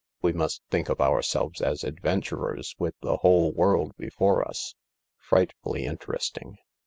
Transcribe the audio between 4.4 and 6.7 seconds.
us. Frightfully interesting."